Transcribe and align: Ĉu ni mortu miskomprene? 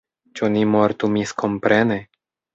Ĉu 0.37 0.47
ni 0.53 0.63
mortu 0.75 1.11
miskomprene? 1.19 2.01